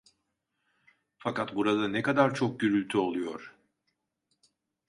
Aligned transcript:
Fakat 1.17 1.55
burada 1.55 1.87
ne 1.87 2.01
kadar 2.01 2.33
çok 2.33 2.59
gürültü 2.59 2.97
oluyor. 2.97 3.55